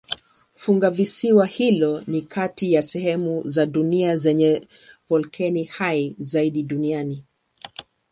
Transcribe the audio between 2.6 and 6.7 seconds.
ya sehemu za dunia zenye volkeno hai zaidi